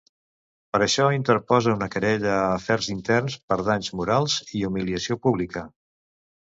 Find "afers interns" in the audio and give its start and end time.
2.55-3.39